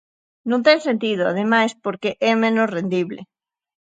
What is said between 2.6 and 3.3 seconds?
rendible.